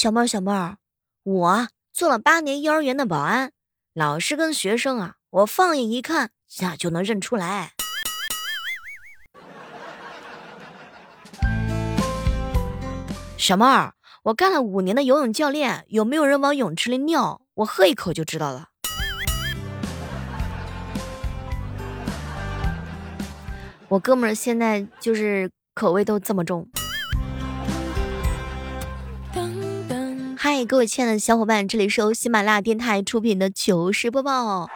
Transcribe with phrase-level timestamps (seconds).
[0.00, 0.76] 小妹儿，小妹儿，
[1.24, 3.50] 我做了八年幼儿园的保安，
[3.94, 7.72] 老师跟学生啊，我放眼一看，呀就能认出来。
[13.36, 17.42] 小妹儿，我干了五年的游泳教练，有没有人往泳池里尿？
[17.54, 18.68] 我喝一口就知道了。
[23.88, 26.68] 我哥们现在就是口味都这么重。
[30.40, 34.70] 嗨，各位亲爱的小伙伴，这里是由喜马拉雅电台出品的糗事播报。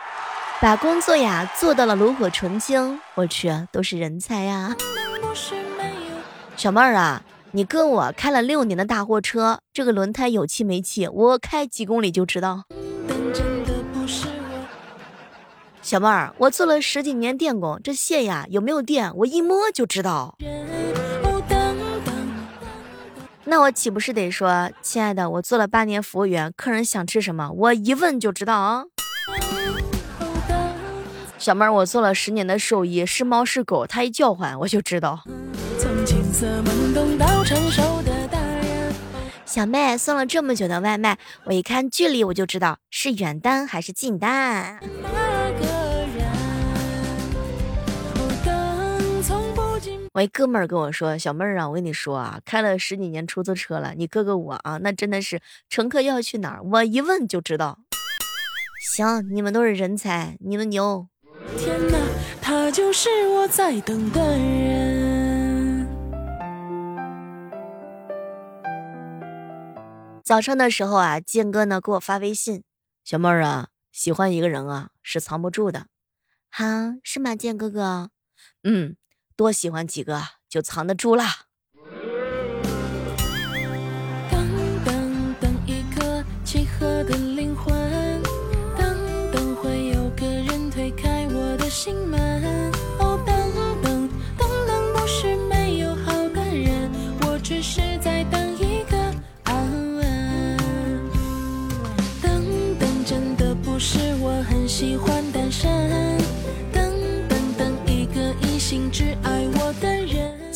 [0.60, 4.74] 把工作呀做到了炉火纯青，我去，都是人才呀！
[6.56, 7.22] 小妹儿啊，
[7.52, 12.64] 你跟我开了六年的大货车，这个轮胎有气没气，我开几公里就知道。
[15.80, 20.36] 小妹儿，我做了十几年电工，这线呀有没有电，我一摸就知道。
[23.52, 28.84] 那我岂不是得说，亲爱的，我做了八年服务员，客人想吃什么，我一问就知道啊。
[31.36, 35.22] 小妹儿，我做了十年的兽医，是猫是狗，它一叫唤我就知道。
[39.44, 44.80] 小妹送了这么久的外卖，我一看距离我就知道是远单还是近单。
[50.14, 57.78] 我一哥们儿跟我说：“小妹儿啊，我跟你说啊，开了十几年出租车了，你哥哥我啊，那真的是乘客要去哪儿，我一问就知道。
[58.90, 61.08] 行，你们都是人才，你们牛。
[61.56, 61.96] 天哪，
[62.42, 65.88] 他就是我在等的人。
[70.22, 72.64] 早上的时候啊，建哥呢给我发微信，
[73.02, 75.86] 小妹儿啊，喜欢一个人啊是藏不住的，
[76.50, 76.64] 好，
[77.02, 78.10] 是吗，建哥哥？
[78.62, 78.96] 嗯。”
[79.42, 81.46] 多喜欢几个就藏得住啦。
[84.30, 84.48] 等
[84.84, 87.71] 等等一个契合的灵魂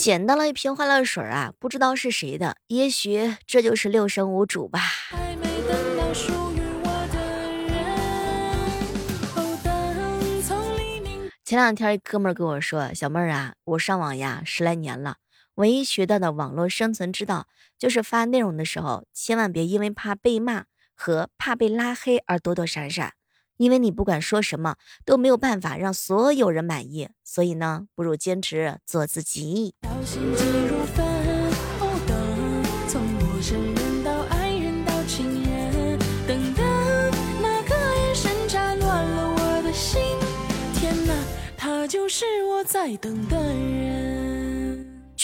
[0.07, 4.81] 捡到了一瓶欢乐水啊，不知道是谁的，也许这就是六神无主吧。
[11.45, 15.17] 前两天一哥们跟我说：“小妹儿啊，我上网呀十来年了，
[15.57, 23.15] 唯一学到的网络生存之道，就是发内容的时候，千万别因为怕被骂和怕被拉黑而躲躲闪闪。”
[23.57, 29.75] 因为你不管说什么都没有办法让所有人满意，所以呢，不如坚持做自己。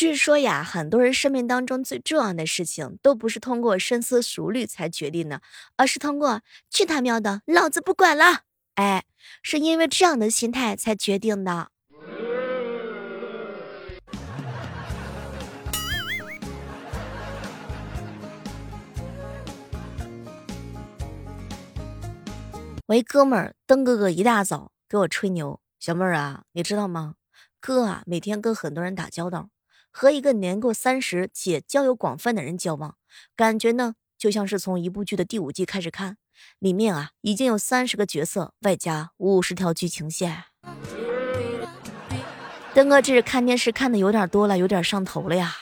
[0.03, 5.41] 据说呀，很多人生命当中最重要的事情，都不是通过深思熟虑才决定的，
[5.77, 8.41] 而是通过去他喵的，老子不管了！
[8.75, 9.05] 哎，
[9.45, 11.69] 是因为这样的心态才决定的。
[22.89, 27.15] 我一哥们儿登哥哥一大早给我吹牛，小妹儿啊，你知道吗？
[27.61, 29.51] 哥啊，每天跟很多人打交道。
[29.93, 32.97] 和一个年过三十且交友广泛的人交往，
[33.37, 36.17] 感觉呢就像是从一部剧的第五季开始看，
[36.59, 40.45] 里面啊已经有三十个角色，外加五十条剧情线。
[42.75, 45.57] 登哥这是看电视看的有点多了，有点上头了呀。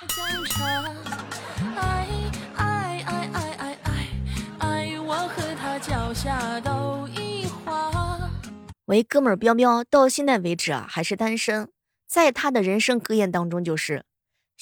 [8.87, 11.69] 我一哥们儿彪彪到现在为止啊还是单身，
[12.07, 14.05] 在他的人生格言当中就是。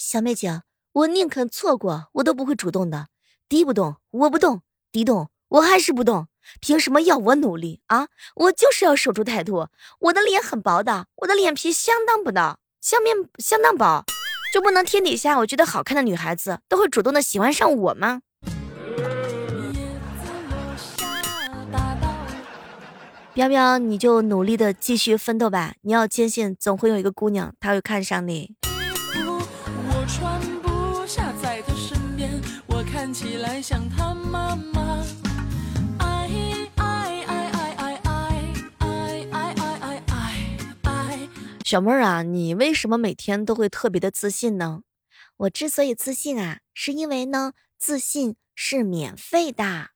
[0.01, 3.09] 小妹姐，我宁肯错过，我都不会主动的。
[3.49, 4.61] 敌不动，我不动；
[4.93, 6.29] 敌动，我还是不动。
[6.61, 8.07] 凭什么要我努力啊？
[8.37, 9.67] 我就是要守住态度。
[9.99, 14.05] 我的脸很薄的，我的脸皮相当不的，相面相当薄，
[14.55, 18.23] 就不能天底下我觉得好看的女孩子都会主动的喜欢上我吗？
[23.35, 25.75] 彪彪，你就努力的继续奋斗吧。
[25.81, 28.55] 你要坚信，总会有一个姑娘，她会看上你。
[33.19, 35.05] 起来像他妈妈。
[35.99, 36.31] 爱
[36.77, 38.47] 爱爱爱爱爱
[38.79, 40.03] 爱爱爱爱
[40.83, 41.29] 爱。
[41.65, 44.83] 小妹儿啊，你为什么每天都会特别的自信呢？
[45.37, 49.89] 我之所以自信啊，是因为呢，自信是免费的。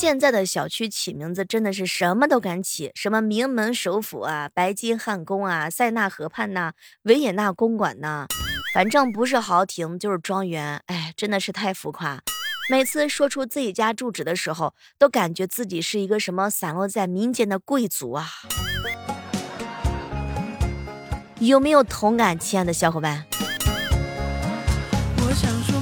[0.00, 8.24] 现在的小区起名字真的是什么都敢起，什么名门首府啊、白金汉宫啊、塞纳河畔呐、维也纳公馆呐，
[8.72, 12.18] 反正不是豪庭就是庄园，哎，真的是太浮夸。
[12.70, 18.26] 每次说出自己家住址的时候，都感觉自己是一个什么散落在民间的贵族啊！
[21.40, 23.26] 有没有同感，亲爱的小伙伴？
[25.18, 25.78] 我想说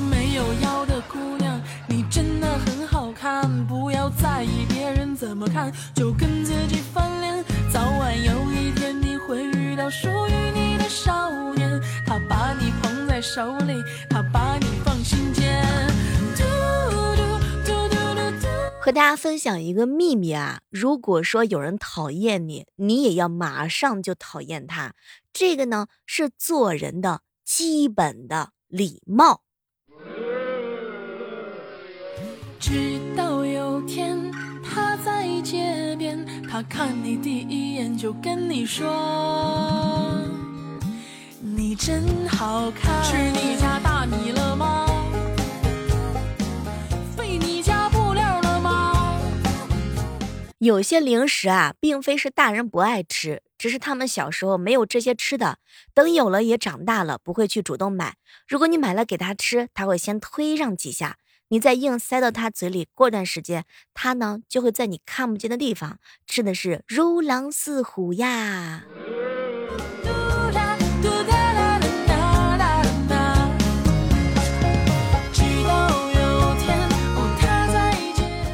[5.58, 15.66] 看，就跟自己翻脸，早晚有一天你会遇到属于你的少年，他把你捧在手里，他把你放心间。
[18.80, 24.94] 和大家分享一个秘密啊，如果说有人讨厌你，你也要马上就讨厌他，
[25.32, 29.42] 这个呢是做人的基本的礼貌。
[32.58, 33.44] 直到
[36.50, 38.86] 他看你第一眼就跟你说，
[41.40, 43.04] 你真好看。
[43.04, 44.86] 吃你家大米了吗？
[47.14, 49.20] 费你家布料了吗
[50.58, 55.58] 有些零食啊，并非是大人不爱吃，只是他们小时候没有这些吃的，
[55.92, 58.16] 等有了也长大了，不会去主动买。
[58.48, 61.18] 如果你买了给他吃，他会先推让几下，
[61.50, 63.64] 你再硬塞到他嘴里，过段时间，
[63.94, 68.84] 他呢就会在你看不见的地方吃的是如狼似虎呀。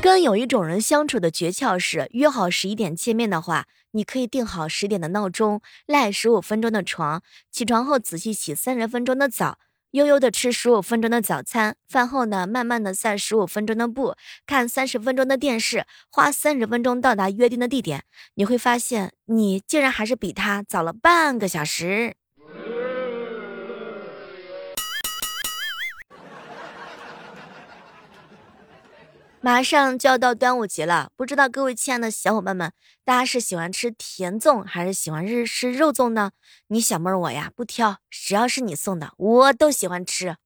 [0.01, 9.59] 跟有一种人相处的诀窍是，约好十一点见面的话，你可以定好十点的闹钟，赖十五分钟的床，起床后仔细洗三十分钟的澡，
[9.95, 18.03] 悠悠的吃十五分钟的早餐，饭后呢，慢慢的散十五分钟的步，看三十分钟的电视，花三十分钟到达约定的地点，
[18.35, 22.17] 你会发现，你竟然还是比他早了半个小时。
[29.45, 32.73] 马上就要到端午节了，不知道各位亲爱的小伙伴们，
[33.05, 36.31] 大家是喜欢吃甜粽还是喜欢日式肉粽呢？
[36.69, 40.37] 你小妹儿我呀不挑，只要是你送的，我都喜欢吃。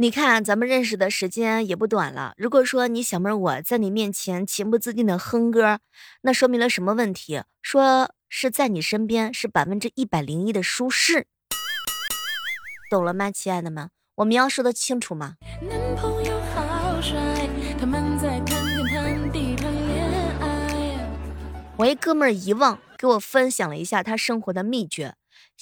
[0.00, 2.32] 你看，咱们认识的时间也不短了。
[2.38, 5.80] 如果说你小妹我在你面前情不自禁的哼歌，
[6.22, 7.42] 那说明了什么问题？
[7.60, 11.26] 说是在你身边是百分之一百零一的舒适，
[12.90, 13.90] 懂了吗，亲爱的们？
[14.14, 15.34] 我们要说的清楚吗？
[21.76, 25.12] 我一哥们儿遗忘给我分享了一下他生活的秘诀。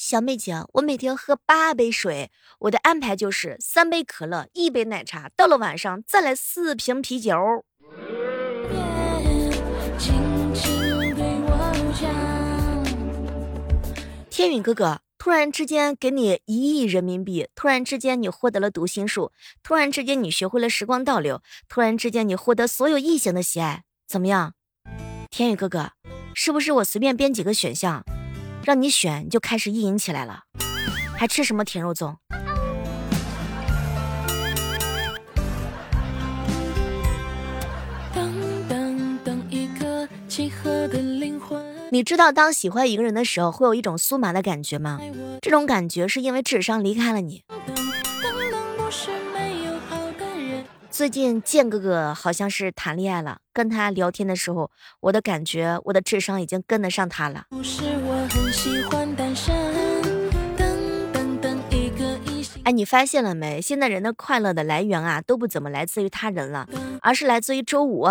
[0.00, 2.30] 小妹姐，我每天喝八杯水，
[2.60, 7.34] 我的安排就是三杯可乐，一杯奶茶，到了晚上再来四瓶啤酒。
[14.30, 19.32] 天宇哥哥，突然之间给你一亿人民币，突然之间你获得了读心术，
[19.64, 24.54] 突然之间你学会了时光倒流，突然之间你获得所有异性的喜爱，怎么样？
[25.28, 25.90] 天宇哥哥，
[26.34, 28.04] 是不是我随便编几个选项？
[28.64, 30.42] 让你选就开始意淫起来了，
[31.16, 32.16] 还吃什么甜肉粽？
[41.90, 45.00] 你知道当喜欢一个人的时候会有一种酥麻的感觉吗？
[45.40, 47.42] 这种感觉是因为智商离开了你。
[50.98, 57.44] 最近剑哥哥好像是谈恋爱了，跟他聊天的时候，我的感觉我的智商已经跟得上他了。
[62.64, 63.62] 哎，你发现了没？
[63.62, 66.66] 现在人的快乐的来源啊，都不怎么来自于他人了，
[67.00, 68.08] 而是来自于周五，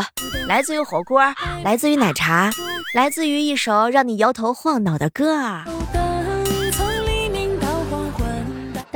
[0.47, 1.21] 来自于火锅，
[1.65, 2.49] 来自于奶茶，
[2.95, 5.65] 来自于一首让你摇头晃脑的歌。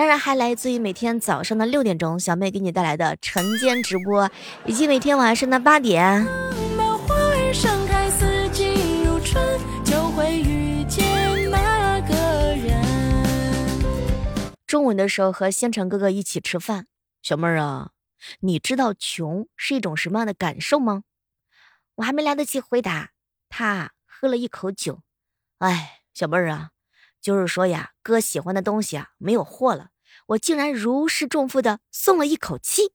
[0.01, 4.27] 当然还来自于每天早上的六点钟，小妹给你带来的晨间直播，
[4.65, 6.25] 以及每天晚上的八点。
[14.65, 16.87] 中午的时候和星辰哥哥一起吃饭，
[17.21, 17.91] 小妹儿啊，
[18.39, 21.03] 你知道穷是一种什么样的感受吗？
[21.97, 23.11] 我还没来得及回答，
[23.49, 25.03] 他喝了一口酒，
[25.59, 26.71] 哎，小妹儿啊。
[27.21, 29.90] 就是说呀，哥喜欢的东西啊没有货了，
[30.27, 32.91] 我竟然如释重负的松了一口气。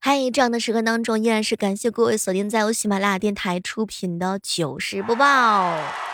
[0.00, 6.07] 嗨，这样的时刻当中，依然是感谢各位锁定在由喜马拉雅电台出品的糗事播报。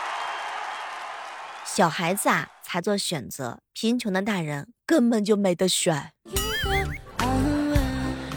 [1.75, 6.13] 小孩子啊，才做选择，贫穷的大人根本就没得选。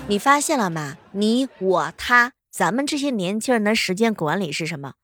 [0.09, 0.97] 你发现了吗？
[1.13, 4.95] 你、我、他，咱们这些年轻人的时间管理是什么？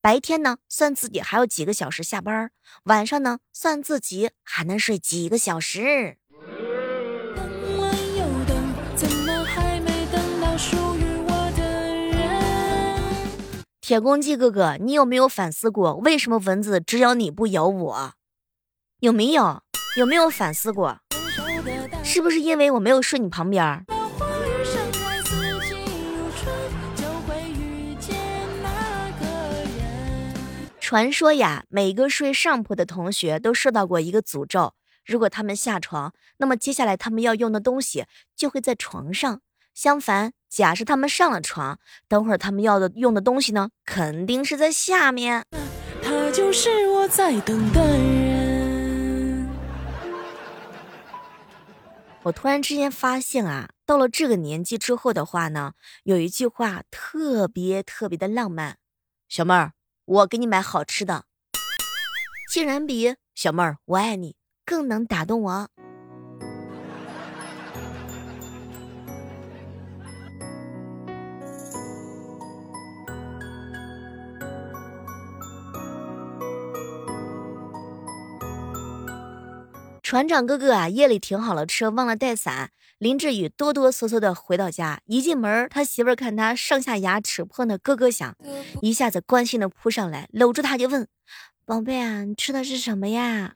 [0.00, 2.50] 白天呢，算自己还有几个小时下班；
[2.84, 6.18] 晚上呢，算自己还能睡几个小时。
[13.90, 18.12] 铁公鸡哥哥，你有没有反思过，为什么蚊子只咬你不咬我？
[19.00, 19.64] 有没有？
[19.98, 21.00] 有没有反思过？
[22.04, 23.84] 是不是因为我没有睡你旁边？
[30.78, 38.06] 传说呀，每个睡上铺的同学都受到过一个诅咒，如果他们下床，那么接下来他们要用的东西
[38.36, 39.40] 就会在床上。
[39.74, 41.78] 相反，假设他们上了床，
[42.08, 45.44] 等会儿他们要的用的东西呢，肯定是在下面。
[46.02, 49.48] 他就是我在等的人。
[52.24, 58.78] 我突然之间发现啊，到了这个年纪之后的话呢，有一句话特别特别的浪漫，
[59.28, 59.72] 小妹儿，
[60.04, 61.26] 我给你买好吃的，
[62.52, 64.34] 竟然比小妹儿我爱你
[64.66, 65.68] 更能打动我。
[80.10, 82.72] 船长哥哥啊，夜里停好了车，忘了带伞。
[82.98, 88.34] 林志宇哆哆嗦嗦的回到家，一进门，他媳妇儿看他上下牙齿碰的咯咯响，
[88.82, 91.06] 一下子关心的扑上来，搂住他就问
[91.64, 93.54] ：“宝贝啊，你吃的是什么呀？”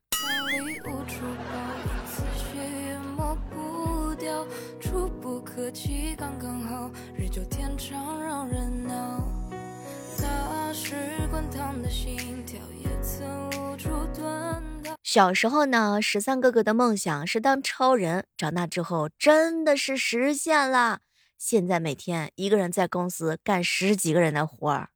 [15.14, 20.98] 小时候呢，十三哥哥的梦想是当超人，长大之后真的是实现了。
[21.38, 24.88] 现在每天一个人在公司干十几个人的活儿。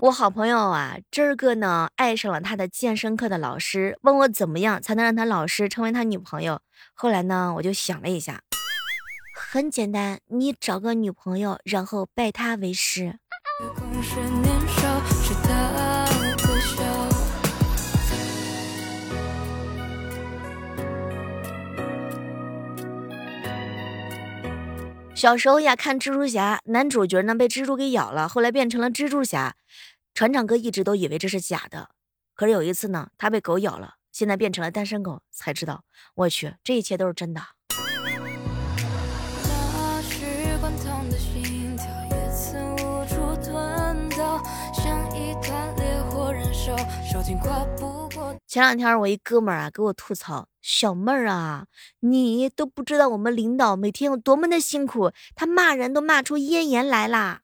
[0.00, 6.62] 我好朋友啊，这儿个呢爱上了他的健身课的老师，问我怎么样才能让他老师成为他女朋友。
[6.94, 8.40] 后来呢，我就想了一下。
[9.52, 13.18] 很简单，你找个女朋友，然后拜她为师。
[25.16, 29.56] 小时候呀，看蜘蛛侠，男主角呢被蜘蛛给咬了，后来变成了蜘蛛侠。
[30.14, 31.90] 船长哥一直都以为这是假的，
[32.36, 35.82] 可是有一次呢，他被狗咬了，现在变成了单身狗，才知道，
[36.14, 37.42] 我去，这一切都是真的。
[48.46, 51.66] 前两天我一哥们儿啊给我吐槽，小妹儿啊，
[52.00, 57.42] 你都不知道我们领导每天有多么的辛苦，他骂人都骂出咽炎来啦。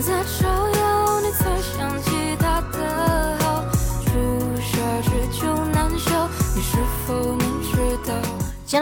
[0.00, 0.75] 前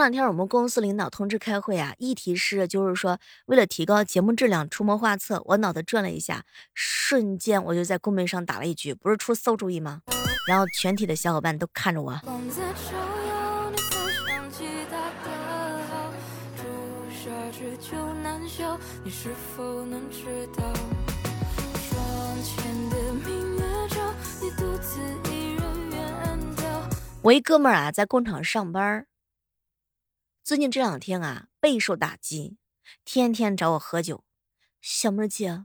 [0.05, 5.41] 两天我们公司领导通知开会啊，议题是就是说为了提高节目质量出谋划策。
[5.47, 6.45] 我脑子转了一下，
[6.75, 10.03] 瞬间我就在公屏上打了一句：“不是出馊主意吗？”
[10.47, 12.21] 然后全体的小伙伴都看着我。
[27.23, 29.07] 我一哥们儿啊，在工厂上班。
[30.45, 32.59] 最近这两天啊，备受打击，
[33.03, 34.25] 天天找我喝酒。
[34.83, 35.65] 小妹姐，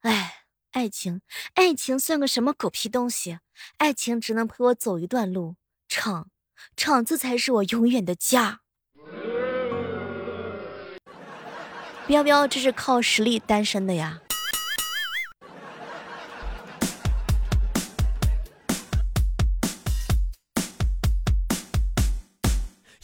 [0.00, 1.20] 哎，爱情，
[1.52, 3.40] 爱情算个什么狗屁东西？
[3.76, 5.56] 爱情只能陪我走一段路，
[5.88, 6.30] 厂，
[6.74, 8.62] 厂子才是我永远的家。
[12.08, 14.22] 彪彪，这是靠实力单身的呀。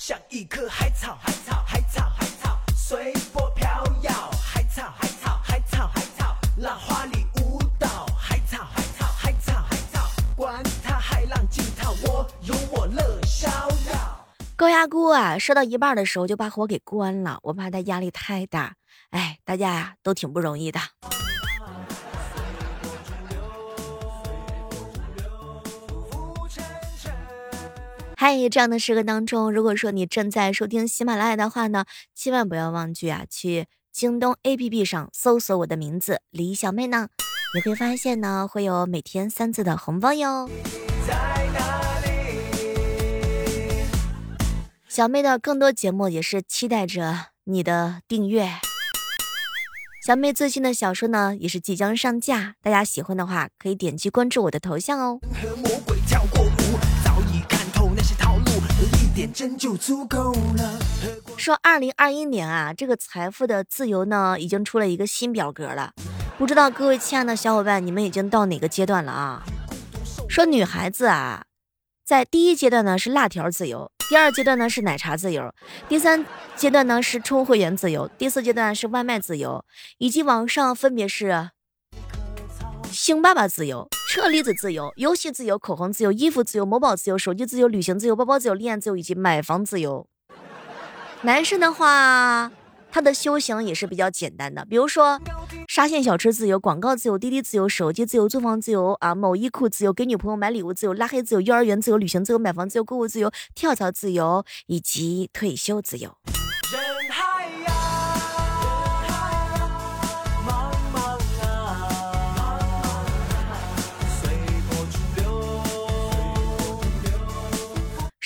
[0.03, 3.69] 像一棵海草，海草，海草，海草，随波飘
[4.01, 4.11] 摇。
[4.43, 8.07] 海草，海草，海草，海草，浪花里舞蹈。
[8.17, 13.51] 海草，海草，海草，海草，管它海浪惊涛，我有我乐逍
[13.93, 14.27] 遥。
[14.57, 18.77] 高压锅啊，烧到一半的时候就把火给关了，我怕它压力太大。
[19.11, 20.81] 哎，大家呀都挺不容易的。
[28.23, 37.09] 嗨，这样的时刻当中，如果说你正在收听喜马拉雅的话呢，千万不要忘记啊，去京东 APP 上搜索我的名字李小妹呢，
[37.55, 40.51] 你会发现呢，会有每天三次的红包哟。
[44.87, 48.51] 小妹的更多节目也是期待着你的订阅。
[50.05, 55.21] 小妹最新的小说呢，也是即将上架，大家喜欢的话可以点击关注我的头像哦。
[61.37, 65.93] 说二零二一年啊，这个财富的自由呢，已经出了一个新表格了。
[66.39, 69.43] 不知道各位亲爱的小伙伴，你们已经到哪个阶段了啊？
[70.29, 71.45] 说女孩子啊，
[72.05, 75.53] 在第一阶段呢是辣条自由，第二阶段呢是奶茶自由，
[75.89, 76.25] 第三
[76.57, 79.65] 阶段呢是充会员自由，第四阶段是外卖自由，
[79.99, 81.51] 以及往上分别是
[83.03, 83.89] 星爸爸自由。
[84.11, 90.07] 车厘子自由、游戏自由、口红自由、衣服自由、某宝自由、手机自由、旅行自由、包包自由、恋爱自由以及买房自由。
[91.23, 92.53] 男生的话，
[92.93, 95.19] 他的修行也是比较简单的，比如说
[95.67, 106.15] 沙县小吃自由、广告自由、滴滴自由、手机自由、租房自由啊、某衣库自由、给女朋友买礼物自由、拉黑自由、幼儿园自由、旅行自由、买房自由、购物自由、跳槽自由以及退休自由。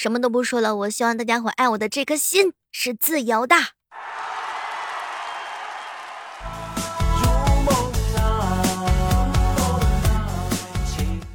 [0.04, 3.56] 什么都不说了，我希望大家伙爱我的这颗心是自由的。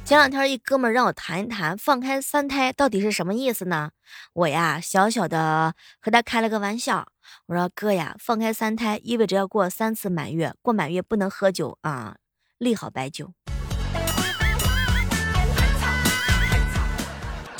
[0.04, 3.90] 前两天一哥们让我谈一谈放开三胎到底是什么意思呢？
[4.34, 7.08] 我呀小小的和他开了个玩笑，
[7.46, 12.14] 我说哥呀，放开三胎意味着要过三次满月，过满月不能喝酒啊，
[12.58, 13.32] 利好白酒。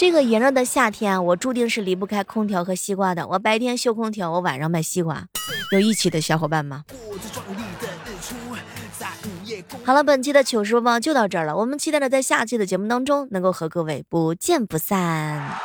[0.00, 3.28] 这个炎热的夏天，我注定是离不开空调和西瓜的。
[3.28, 5.26] 我白天修空调，我晚上卖西瓜，
[5.72, 6.84] 有一起的小伙伴吗？
[9.84, 11.54] 好了，本期的糗事播报就到这儿了。
[11.54, 15.58] 我们期待着在下期的节目当中能够和各位不见不散。